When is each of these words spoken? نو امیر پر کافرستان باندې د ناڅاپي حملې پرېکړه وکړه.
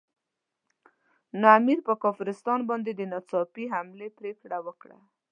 نو 1.39 1.45
امیر 1.57 1.79
پر 1.85 1.95
کافرستان 2.05 2.59
باندې 2.69 2.91
د 2.93 3.01
ناڅاپي 3.11 3.65
حملې 3.73 4.09
پرېکړه 4.19 4.57
وکړه. 4.65 4.97